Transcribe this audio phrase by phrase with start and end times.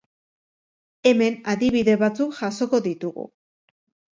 [1.11, 3.29] Hemen adibide batzuk jasoko ditugu.